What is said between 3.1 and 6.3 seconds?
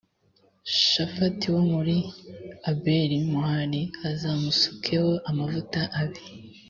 meholal uzamusukeho amavuta abe